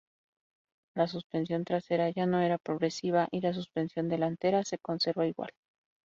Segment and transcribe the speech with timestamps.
[0.95, 5.51] La suspensión trasera ya no era progresiva y la suspensión delantera se conservaba igual.